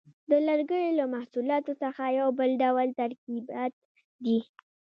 [0.29, 3.73] د لرګیو له محصولاتو څخه یو بل ډول ترکیبات
[4.25, 4.39] دي.